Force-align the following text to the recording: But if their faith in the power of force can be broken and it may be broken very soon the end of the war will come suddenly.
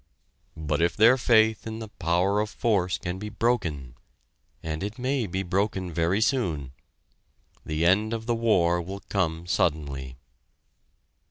But 0.57 0.81
if 0.81 0.97
their 0.97 1.15
faith 1.15 1.67
in 1.67 1.77
the 1.77 1.87
power 1.89 2.39
of 2.39 2.49
force 2.49 2.97
can 2.97 3.19
be 3.19 3.29
broken 3.29 3.93
and 4.63 4.81
it 4.81 4.97
may 4.97 5.27
be 5.27 5.43
broken 5.43 5.93
very 5.93 6.21
soon 6.21 6.71
the 7.63 7.85
end 7.85 8.11
of 8.11 8.25
the 8.25 8.33
war 8.33 8.81
will 8.81 9.01
come 9.09 9.45
suddenly. 9.45 10.17